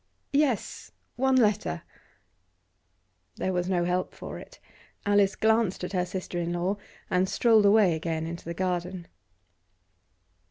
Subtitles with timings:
[0.33, 1.83] 'Yes, one letter.'
[3.35, 4.59] There was no help for it.
[5.05, 6.77] Alice glanced at her sister in law,
[7.11, 9.05] and strolled away again into the garden.